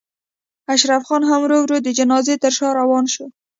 [0.73, 3.25] اشرف خان هم ورو ورو د جنازې تر شا روان شو.